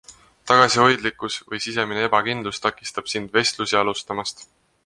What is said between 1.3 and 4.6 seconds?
või sisemine ebakindlus takistab sind vestlusi alustamast.